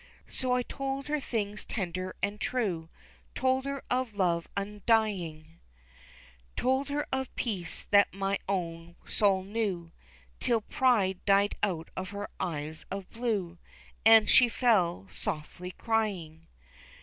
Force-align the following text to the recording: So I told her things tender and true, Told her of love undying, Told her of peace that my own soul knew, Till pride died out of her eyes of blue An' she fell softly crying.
So 0.27 0.51
I 0.53 0.63
told 0.63 1.09
her 1.09 1.19
things 1.19 1.63
tender 1.63 2.15
and 2.23 2.41
true, 2.41 2.89
Told 3.35 3.65
her 3.65 3.83
of 3.91 4.15
love 4.15 4.47
undying, 4.57 5.59
Told 6.55 6.89
her 6.89 7.05
of 7.11 7.35
peace 7.35 7.83
that 7.91 8.11
my 8.11 8.39
own 8.49 8.95
soul 9.07 9.43
knew, 9.43 9.91
Till 10.39 10.61
pride 10.61 11.23
died 11.25 11.55
out 11.61 11.91
of 11.95 12.09
her 12.09 12.31
eyes 12.39 12.83
of 12.89 13.11
blue 13.11 13.59
An' 14.03 14.25
she 14.25 14.49
fell 14.49 15.07
softly 15.11 15.69
crying. 15.69 16.47